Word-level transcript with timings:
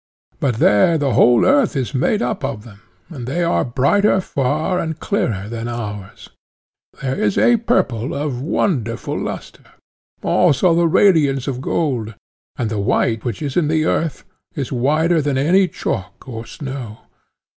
But 0.39 0.55
there 0.55 0.97
the 0.97 1.13
whole 1.13 1.45
earth 1.45 1.75
is 1.75 1.93
made 1.93 2.23
up 2.23 2.43
of 2.43 2.63
them, 2.63 2.81
and 3.09 3.27
they 3.27 3.43
are 3.43 3.63
brighter 3.63 4.19
far 4.19 4.79
and 4.79 4.99
clearer 4.99 5.47
than 5.47 5.67
ours; 5.67 6.27
there 7.03 7.13
is 7.21 7.37
a 7.37 7.57
purple 7.57 8.15
of 8.15 8.41
wonderful 8.41 9.15
lustre, 9.15 9.73
also 10.23 10.73
the 10.73 10.87
radiance 10.87 11.47
of 11.47 11.61
gold, 11.61 12.15
and 12.55 12.71
the 12.71 12.79
white 12.79 13.23
which 13.23 13.43
is 13.43 13.55
in 13.55 13.67
the 13.67 13.85
earth 13.85 14.23
is 14.55 14.71
whiter 14.71 15.21
than 15.21 15.37
any 15.37 15.67
chalk 15.67 16.27
or 16.27 16.47
snow. 16.47 17.01